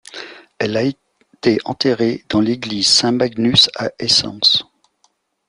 Elle 0.57 0.77
a 0.77 0.81
été 0.81 1.59
enterrée 1.63 2.25
dans 2.27 2.41
l'église 2.41 2.87
Saint 2.87 3.11
Magnus 3.11 3.69
à 3.75 3.91
Esens. 3.99 4.63